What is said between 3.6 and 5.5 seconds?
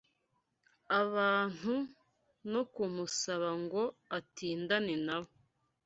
ngo atindane na bo